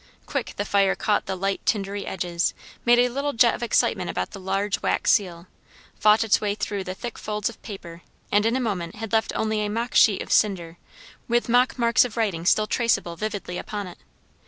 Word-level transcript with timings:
Quick 0.25 0.55
the 0.57 0.65
fire 0.65 0.95
caught 0.95 1.27
the 1.27 1.35
light 1.35 1.63
tindery 1.63 2.07
edges, 2.07 2.55
made 2.85 2.97
a 2.97 3.07
little 3.09 3.33
jet 3.33 3.53
of 3.53 3.61
excitement 3.61 4.09
about 4.09 4.31
the 4.31 4.39
large 4.39 4.81
wax 4.81 5.11
seal, 5.11 5.45
fought 5.93 6.23
its 6.23 6.41
way 6.41 6.55
through 6.55 6.83
the 6.83 6.95
thick 6.95 7.19
folds 7.19 7.49
of 7.49 7.61
paper, 7.61 8.01
and 8.31 8.43
in 8.43 8.55
a 8.55 8.59
moment 8.59 8.95
had 8.95 9.13
left 9.13 9.31
only 9.35 9.61
a 9.61 9.69
mock 9.69 9.93
sheet 9.93 10.23
of 10.23 10.31
cinder, 10.31 10.79
with 11.27 11.47
mock 11.49 11.77
marks 11.77 12.03
of 12.03 12.17
writing 12.17 12.47
still 12.47 12.65
traceable 12.65 13.15
vividly 13.15 13.59
upon 13.59 13.85
it. 13.85 13.99